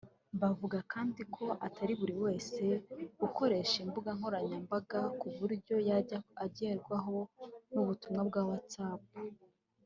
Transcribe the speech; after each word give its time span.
Bavuga 0.41 0.77
kandi 0.93 1.21
ko 1.35 1.45
atari 1.67 1.93
buri 1.99 2.15
wese 2.23 2.63
ukoresha 3.27 3.75
imbuga 3.85 4.09
nkoranyambaga 4.17 4.99
ku 5.19 5.27
buryo 5.37 5.75
yajya 5.89 6.19
agerwaho 6.45 7.17
n’ubutumwa 7.73 8.21
bwa 8.29 8.43
WhatsApp 8.49 9.03